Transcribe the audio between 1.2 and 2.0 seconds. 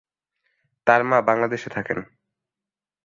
বাংলাদেশে থাকেন।